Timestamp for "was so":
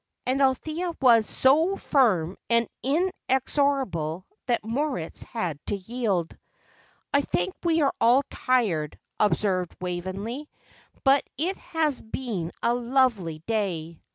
0.99-1.77